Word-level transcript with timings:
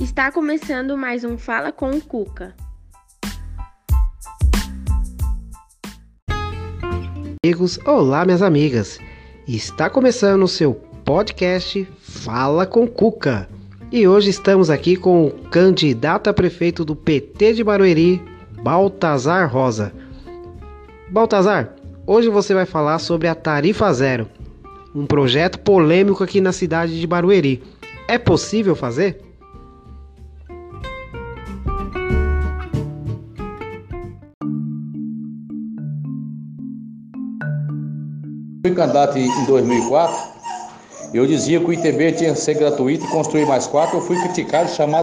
Está 0.00 0.32
começando 0.32 0.96
mais 0.96 1.24
um 1.24 1.36
Fala 1.36 1.70
com 1.70 1.90
o 1.90 2.00
Cuca. 2.00 2.54
Amigos, 7.44 7.78
olá 7.84 8.24
minhas 8.24 8.40
amigas. 8.40 8.98
Está 9.46 9.90
começando 9.90 10.42
o 10.42 10.48
seu 10.48 10.72
podcast 11.04 11.86
Fala 12.00 12.64
com 12.64 12.86
Cuca. 12.88 13.46
E 13.92 14.08
hoje 14.08 14.30
estamos 14.30 14.70
aqui 14.70 14.96
com 14.96 15.26
o 15.26 15.30
candidato 15.50 16.30
a 16.30 16.32
prefeito 16.32 16.82
do 16.82 16.96
PT 16.96 17.52
de 17.52 17.62
Barueri, 17.62 18.22
Baltazar 18.62 19.52
Rosa. 19.52 19.92
Baltazar, 21.10 21.74
hoje 22.06 22.30
você 22.30 22.54
vai 22.54 22.64
falar 22.64 23.00
sobre 23.00 23.28
a 23.28 23.34
Tarifa 23.34 23.92
Zero, 23.92 24.26
um 24.94 25.04
projeto 25.04 25.58
polêmico 25.58 26.24
aqui 26.24 26.40
na 26.40 26.52
cidade 26.52 26.98
de 26.98 27.06
Barueri. 27.06 27.62
É 28.08 28.16
possível 28.16 28.74
fazer? 28.74 29.29
Fui 38.62 38.74
candidato 38.74 39.16
em 39.18 39.44
2004, 39.46 40.14
eu 41.14 41.26
dizia 41.26 41.58
que 41.58 41.64
o 41.64 41.72
ITB 41.72 42.12
tinha 42.12 42.34
que 42.34 42.40
ser 42.40 42.54
gratuito 42.54 43.06
e 43.06 43.08
construir 43.08 43.46
mais 43.46 43.66
quatro, 43.66 43.96
eu 43.96 44.02
fui 44.02 44.20
criticado, 44.20 44.68
chamado 44.68 45.02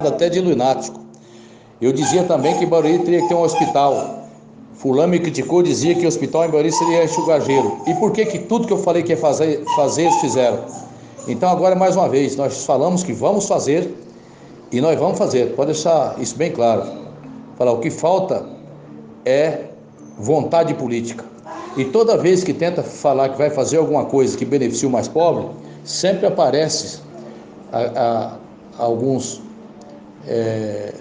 até 0.00 0.28
de 0.28 0.40
lunático. 0.40 1.04
Eu 1.80 1.92
dizia 1.92 2.22
também 2.22 2.56
que 2.56 2.64
Barueri 2.64 3.00
teria 3.00 3.22
que 3.22 3.28
ter 3.28 3.34
um 3.34 3.42
hospital. 3.42 4.28
Fulano 4.74 5.08
me 5.08 5.18
criticou, 5.18 5.64
dizia 5.64 5.96
que 5.96 6.04
o 6.04 6.08
hospital 6.08 6.44
em 6.44 6.48
Barueri 6.48 6.70
seria 6.70 7.04
enxugageiro. 7.04 7.82
E 7.88 7.94
por 7.94 8.12
que 8.12 8.24
que 8.24 8.38
tudo 8.38 8.68
que 8.68 8.72
eu 8.72 8.78
falei 8.78 9.02
que 9.02 9.10
ia 9.10 9.16
fazer, 9.16 9.64
fazer 9.74 10.02
eles 10.02 10.20
fizeram? 10.20 10.60
Então 11.26 11.48
agora 11.50 11.74
mais 11.74 11.96
uma 11.96 12.08
vez, 12.08 12.36
nós 12.36 12.64
falamos 12.64 13.02
que 13.02 13.12
vamos 13.12 13.48
fazer 13.48 13.92
e 14.70 14.80
nós 14.80 14.98
vamos 14.98 15.18
fazer. 15.18 15.54
Pode 15.54 15.72
deixar 15.72 16.16
isso 16.20 16.36
bem 16.36 16.52
claro. 16.52 16.86
Falar 17.56 17.72
o 17.72 17.78
que 17.78 17.90
falta 17.90 18.46
é 19.24 19.64
vontade 20.18 20.74
política. 20.74 21.24
E 21.76 21.84
toda 21.84 22.16
vez 22.16 22.42
que 22.42 22.52
tenta 22.52 22.82
falar 22.82 23.30
que 23.30 23.38
vai 23.38 23.50
fazer 23.50 23.78
alguma 23.78 24.04
coisa 24.04 24.36
que 24.36 24.44
beneficie 24.44 24.86
o 24.86 24.90
mais 24.90 25.06
pobre, 25.06 25.46
sempre 25.84 26.26
aparece 26.26 27.00
a, 27.72 28.36
a, 28.78 28.84
alguns 28.84 29.40
é, 30.26 30.92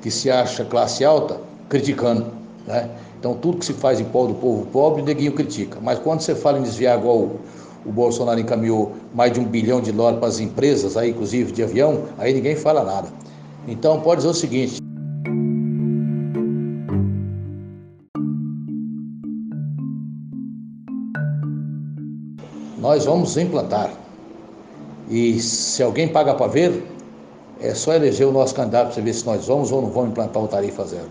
que 0.00 0.10
se 0.10 0.30
acha 0.30 0.64
classe 0.64 1.04
alta 1.04 1.40
criticando. 1.68 2.26
Né? 2.66 2.88
Então, 3.18 3.34
tudo 3.34 3.58
que 3.58 3.66
se 3.66 3.72
faz 3.72 4.00
em 4.00 4.04
prol 4.04 4.28
do 4.28 4.34
povo 4.34 4.66
pobre, 4.66 5.02
neguinho 5.02 5.32
critica. 5.32 5.78
Mas 5.82 5.98
quando 5.98 6.20
você 6.20 6.34
fala 6.34 6.58
em 6.58 6.62
desviar, 6.62 6.98
igual 6.98 7.32
o, 7.88 7.92
Bolsonaro 7.92 8.38
encaminhou 8.38 8.92
mais 9.14 9.32
de 9.32 9.40
um 9.40 9.44
bilhão 9.44 9.80
de 9.80 9.90
dólares 9.92 10.18
para 10.18 10.28
as 10.28 10.40
empresas, 10.40 10.96
aí, 10.96 11.10
inclusive 11.10 11.52
de 11.52 11.62
avião, 11.62 12.04
aí 12.18 12.34
ninguém 12.34 12.54
fala 12.54 12.84
nada. 12.84 13.08
Então, 13.66 14.00
pode 14.00 14.18
dizer 14.18 14.30
o 14.30 14.34
seguinte. 14.34 14.78
Nós 22.78 23.04
vamos 23.04 23.36
implantar. 23.36 23.90
E 25.10 25.40
se 25.40 25.82
alguém 25.82 26.08
paga 26.08 26.34
para 26.34 26.46
ver, 26.46 26.86
é 27.60 27.74
só 27.74 27.92
eleger 27.94 28.26
o 28.26 28.32
nosso 28.32 28.54
candidato 28.54 28.94
para 28.94 29.02
ver 29.02 29.12
se 29.12 29.26
nós 29.26 29.46
vamos 29.46 29.72
ou 29.72 29.82
não 29.82 29.90
vamos 29.90 30.10
implantar 30.10 30.42
o 30.42 30.48
tarifa 30.48 30.84
zero. 30.84 31.08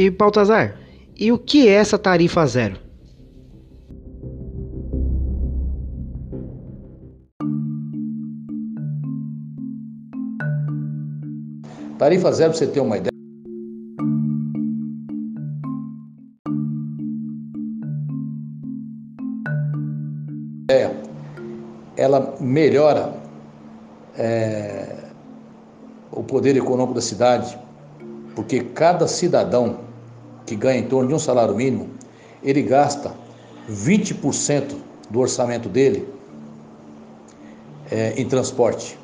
E 0.00 0.08
Baltazar, 0.08 0.78
e 1.14 1.30
o 1.30 1.36
que 1.36 1.68
é 1.68 1.72
essa 1.72 1.98
tarifa 1.98 2.46
zero? 2.46 2.78
Tarifa 11.98 12.32
zero, 12.32 12.52
para 12.52 12.58
você 12.58 12.66
ter 12.66 12.80
uma 12.80 12.96
ideia. 12.96 13.10
ela 21.98 22.34
melhora 22.40 23.12
é, 24.16 25.10
o 26.10 26.22
poder 26.22 26.56
econômico 26.56 26.94
da 26.94 27.02
cidade, 27.02 27.58
porque 28.34 28.60
cada 28.60 29.06
cidadão 29.06 29.89
que 30.50 30.56
ganha 30.56 30.80
em 30.80 30.88
torno 30.88 31.08
de 31.08 31.14
um 31.14 31.18
salário 31.18 31.54
mínimo, 31.54 31.90
ele 32.42 32.60
gasta 32.60 33.14
20% 33.70 34.74
do 35.08 35.20
orçamento 35.20 35.68
dele 35.68 36.08
é, 37.88 38.14
em 38.16 38.26
transporte. 38.26 38.98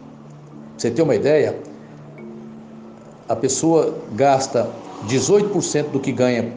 Você 0.76 0.90
ter 0.90 1.02
uma 1.02 1.14
ideia, 1.14 1.56
a 3.28 3.36
pessoa 3.36 3.96
gasta 4.12 4.68
18% 5.06 5.90
do 5.90 6.00
que 6.00 6.10
ganha 6.10 6.52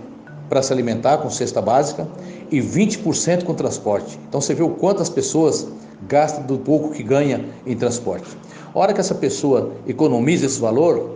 para 0.49 0.63
se 0.63 0.73
alimentar 0.73 1.19
com 1.19 1.29
cesta 1.29 1.61
básica 1.61 2.07
e 2.49 2.59
20% 2.59 3.43
com 3.43 3.53
transporte. 3.53 4.19
Então 4.27 4.41
você 4.41 4.55
vê 4.55 4.63
o 4.63 4.71
quanto 4.71 5.03
as 5.03 5.09
pessoas 5.09 5.67
gasta 6.07 6.41
do 6.41 6.57
pouco 6.57 6.89
que 6.89 7.03
ganha 7.03 7.45
em 7.63 7.75
transporte. 7.75 8.35
A 8.73 8.79
hora 8.79 8.91
que 8.91 8.99
essa 8.99 9.13
pessoa 9.13 9.71
economiza 9.87 10.47
esse 10.47 10.59
valor, 10.59 11.11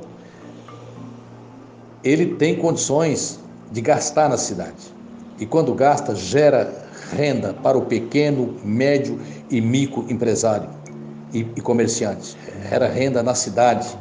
ele 2.03 2.35
tem 2.35 2.55
condições 2.55 3.41
de 3.73 3.81
gastar 3.81 4.29
na 4.29 4.38
cidade. 4.38 4.94
E 5.39 5.45
quando 5.45 5.73
gasta, 5.73 6.16
gera 6.16 6.72
renda 7.11 7.53
para 7.53 7.78
o 7.78 7.81
pequeno, 7.81 8.56
médio 8.63 9.19
e 9.50 9.59
micro 9.59 10.06
empresário 10.09 10.69
e, 11.34 11.39
e 11.39 11.61
comerciante. 11.61 12.38
Gera 12.69 12.88
renda 12.88 13.23
na 13.23 13.34
cidade. 13.34 13.97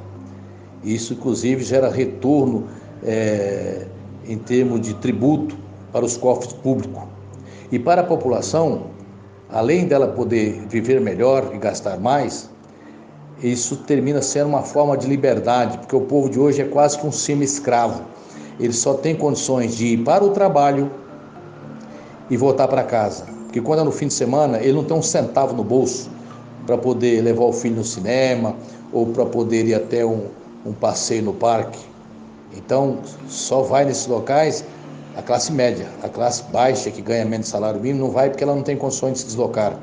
Isso, 0.84 1.14
inclusive, 1.14 1.64
gera 1.64 1.90
retorno 1.90 2.68
é, 3.02 3.86
em 4.28 4.36
termos 4.36 4.82
de 4.82 4.94
tributo 4.94 5.56
para 5.90 6.04
os 6.04 6.18
cofres 6.18 6.52
públicos. 6.52 7.02
E 7.70 7.78
para 7.78 8.02
a 8.02 8.04
população, 8.04 8.88
além 9.48 9.86
dela 9.86 10.08
poder 10.08 10.66
viver 10.68 11.00
melhor 11.00 11.50
e 11.54 11.58
gastar 11.58 11.98
mais, 11.98 12.50
isso 13.42 13.76
termina 13.78 14.20
sendo 14.20 14.48
uma 14.48 14.62
forma 14.62 14.96
de 14.96 15.08
liberdade, 15.08 15.78
porque 15.78 15.96
o 15.96 16.02
povo 16.02 16.28
de 16.28 16.38
hoje 16.38 16.60
é 16.60 16.64
quase 16.64 16.98
que 16.98 17.06
um 17.06 17.12
semi-escravo. 17.12 18.04
Ele 18.62 18.72
só 18.72 18.94
tem 18.94 19.16
condições 19.16 19.76
de 19.76 19.86
ir 19.88 20.04
para 20.04 20.22
o 20.22 20.30
trabalho 20.30 20.90
e 22.30 22.36
voltar 22.36 22.68
para 22.68 22.84
casa. 22.84 23.24
Porque 23.44 23.60
quando 23.60 23.80
é 23.80 23.84
no 23.84 23.90
fim 23.90 24.06
de 24.06 24.14
semana, 24.14 24.58
ele 24.58 24.72
não 24.72 24.84
tem 24.84 24.96
um 24.96 25.02
centavo 25.02 25.54
no 25.54 25.64
bolso 25.64 26.08
para 26.64 26.78
poder 26.78 27.20
levar 27.22 27.44
o 27.44 27.52
filho 27.52 27.76
no 27.76 27.84
cinema 27.84 28.54
ou 28.92 29.06
para 29.06 29.26
poder 29.26 29.66
ir 29.66 29.74
até 29.74 30.06
um, 30.06 30.26
um 30.64 30.72
passeio 30.72 31.24
no 31.24 31.32
parque. 31.32 31.80
Então, 32.56 32.98
só 33.28 33.62
vai 33.62 33.84
nesses 33.84 34.06
locais 34.06 34.64
a 35.16 35.20
classe 35.20 35.52
média, 35.52 35.88
a 36.02 36.08
classe 36.08 36.44
baixa 36.44 36.90
que 36.90 37.02
ganha 37.02 37.24
menos 37.24 37.48
salário 37.48 37.80
mínimo 37.80 38.06
não 38.06 38.10
vai 38.10 38.30
porque 38.30 38.44
ela 38.44 38.54
não 38.54 38.62
tem 38.62 38.76
condições 38.76 39.14
de 39.14 39.18
se 39.18 39.26
deslocar. 39.26 39.78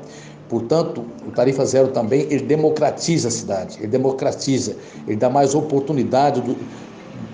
Portanto, 0.48 1.04
o 1.24 1.30
tarifa 1.30 1.64
zero 1.64 1.88
também 1.88 2.22
ele 2.22 2.44
democratiza 2.44 3.28
a 3.28 3.30
cidade, 3.30 3.78
ele 3.78 3.86
democratiza, 3.86 4.74
ele 5.06 5.16
dá 5.16 5.30
mais 5.30 5.54
oportunidade 5.54 6.40
do, 6.40 6.56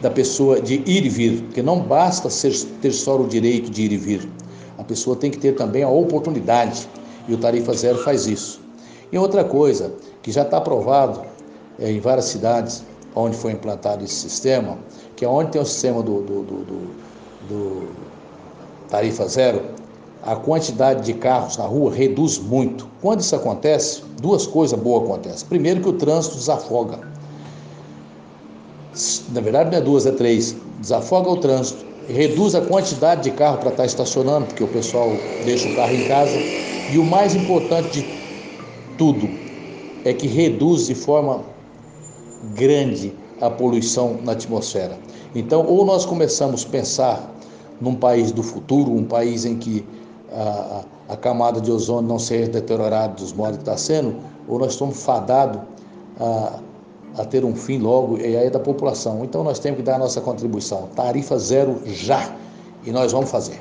da 0.00 0.10
pessoa 0.10 0.60
de 0.60 0.74
ir 0.86 1.06
e 1.06 1.08
vir, 1.08 1.42
porque 1.42 1.62
não 1.62 1.80
basta 1.80 2.28
ser, 2.28 2.52
ter 2.80 2.92
só 2.92 3.20
o 3.20 3.26
direito 3.26 3.70
de 3.70 3.82
ir 3.82 3.92
e 3.92 3.96
vir, 3.96 4.28
a 4.78 4.84
pessoa 4.84 5.16
tem 5.16 5.30
que 5.30 5.38
ter 5.38 5.54
também 5.54 5.82
a 5.82 5.88
oportunidade 5.88 6.88
e 7.28 7.34
o 7.34 7.38
tarifa 7.38 7.72
zero 7.72 7.98
faz 7.98 8.26
isso. 8.26 8.60
E 9.10 9.18
outra 9.18 9.44
coisa 9.44 9.94
que 10.22 10.30
já 10.30 10.42
está 10.42 10.58
aprovado 10.58 11.22
é, 11.78 11.90
em 11.90 12.00
várias 12.00 12.26
cidades 12.26 12.84
onde 13.14 13.36
foi 13.36 13.52
implantado 13.52 14.04
esse 14.04 14.14
sistema, 14.14 14.78
que 15.14 15.24
é 15.24 15.28
onde 15.28 15.52
tem 15.52 15.60
o 15.60 15.64
sistema 15.64 16.02
do, 16.02 16.20
do, 16.20 16.42
do, 16.42 16.64
do 16.64 17.06
do 17.48 17.88
tarifa 18.88 19.26
zero, 19.26 19.62
a 20.22 20.34
quantidade 20.34 21.04
de 21.04 21.14
carros 21.14 21.56
na 21.56 21.64
rua 21.64 21.92
reduz 21.92 22.38
muito. 22.38 22.88
Quando 23.00 23.20
isso 23.20 23.34
acontece, 23.36 24.02
duas 24.20 24.46
coisas 24.46 24.78
boas 24.78 25.04
acontecem. 25.04 25.48
Primeiro 25.48 25.80
que 25.80 25.88
o 25.88 25.92
trânsito 25.92 26.36
desafoga. 26.36 26.98
Na 29.32 29.40
verdade 29.40 29.70
não 29.70 29.78
é 29.78 29.80
duas, 29.80 30.06
é 30.06 30.12
três. 30.12 30.56
Desafoga 30.80 31.30
o 31.30 31.36
trânsito, 31.36 31.84
reduz 32.08 32.54
a 32.54 32.60
quantidade 32.60 33.24
de 33.24 33.30
carro 33.30 33.58
para 33.58 33.70
estar 33.70 33.86
estacionando, 33.86 34.46
porque 34.46 34.64
o 34.64 34.68
pessoal 34.68 35.10
deixa 35.44 35.68
o 35.68 35.74
carro 35.74 35.94
em 35.94 36.06
casa. 36.08 36.36
E 36.92 36.98
o 36.98 37.04
mais 37.04 37.34
importante 37.34 38.00
de 38.00 38.06
tudo 38.96 39.28
é 40.04 40.12
que 40.12 40.26
reduz 40.26 40.86
de 40.86 40.94
forma 40.94 41.42
grande 42.54 43.12
a 43.40 43.50
poluição 43.50 44.18
na 44.24 44.32
atmosfera. 44.32 44.98
Então, 45.34 45.66
ou 45.66 45.84
nós 45.84 46.06
começamos 46.06 46.64
a 46.64 46.68
pensar 46.68 47.34
num 47.80 47.94
país 47.94 48.32
do 48.32 48.42
futuro, 48.42 48.90
um 48.90 49.04
país 49.04 49.44
em 49.44 49.56
que 49.56 49.84
a, 50.32 50.84
a 51.08 51.16
camada 51.16 51.60
de 51.60 51.70
ozônio 51.70 52.08
não 52.08 52.18
seja 52.18 52.50
deteriorada 52.50 53.14
dos 53.14 53.32
modos 53.32 53.56
que 53.56 53.62
está 53.62 53.76
sendo, 53.76 54.16
ou 54.48 54.58
nós 54.58 54.72
estamos 54.72 55.02
fadados 55.02 55.60
a, 56.18 56.60
a 57.16 57.24
ter 57.24 57.44
um 57.44 57.54
fim 57.54 57.78
logo, 57.78 58.18
e 58.18 58.24
aí 58.24 58.46
é 58.46 58.50
da 58.50 58.60
população. 58.60 59.24
Então 59.24 59.42
nós 59.42 59.58
temos 59.58 59.78
que 59.78 59.82
dar 59.82 59.96
a 59.96 59.98
nossa 59.98 60.20
contribuição. 60.20 60.88
Tarifa 60.94 61.38
zero 61.38 61.80
já. 61.86 62.34
E 62.84 62.92
nós 62.92 63.12
vamos 63.12 63.30
fazer. 63.30 63.60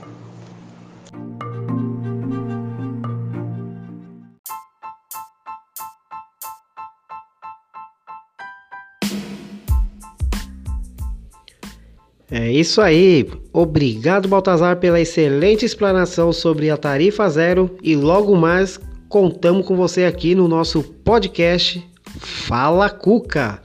É 12.30 12.52
isso 12.52 12.82
aí. 12.82 13.30
Obrigado, 13.54 14.28
Baltazar, 14.28 14.78
pela 14.78 15.00
excelente 15.00 15.66
explanação 15.66 16.34
sobre 16.34 16.70
a 16.70 16.78
tarifa 16.78 17.30
zero 17.30 17.78
e 17.82 17.96
logo 17.96 18.36
mais 18.36 18.80
contamos 19.08 19.66
com 19.66 19.76
você 19.76 20.04
aqui 20.04 20.36
no 20.36 20.48
nosso 20.48 20.84
podcast 20.84 21.95
Fala 22.26 22.90
Cuca. 22.90 23.62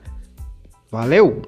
Valeu! 0.91 1.41